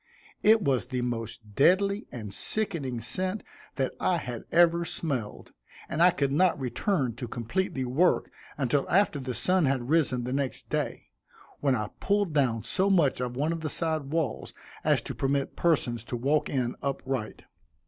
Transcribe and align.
It 0.41 0.63
was 0.63 0.87
the 0.87 1.03
most 1.03 1.53
deadly 1.53 2.07
and 2.11 2.33
sickening 2.33 2.99
scent 2.99 3.43
that 3.75 3.93
I 3.99 4.17
have 4.17 4.45
ever 4.51 4.83
smelled, 4.83 5.51
and 5.87 6.01
I 6.01 6.09
could 6.09 6.31
not 6.31 6.59
return 6.59 7.13
to 7.17 7.27
complete 7.27 7.75
the 7.75 7.85
work 7.85 8.31
until 8.57 8.89
after 8.89 9.19
the 9.19 9.35
sun 9.35 9.65
had 9.67 9.89
risen 9.89 10.23
the 10.23 10.33
next 10.33 10.71
day, 10.71 11.11
when 11.59 11.75
I 11.75 11.89
pulled 11.99 12.33
down 12.33 12.63
so 12.63 12.89
much 12.89 13.21
of 13.21 13.35
one 13.37 13.53
of 13.53 13.61
the 13.61 13.69
side 13.69 14.05
walls, 14.05 14.55
as 14.83 15.03
to 15.03 15.13
permit 15.13 15.55
persons 15.55 16.03
to 16.05 16.17
walk 16.17 16.49
in 16.49 16.75
upright. 16.81 17.43